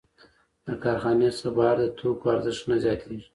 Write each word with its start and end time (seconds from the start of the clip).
د 0.65 0.67
کارخانې 0.83 1.29
څخه 1.37 1.49
بهر 1.57 1.77
د 1.81 1.85
توکو 1.97 2.25
ارزښت 2.33 2.63
نه 2.71 2.77
زیاتېږي 2.83 3.27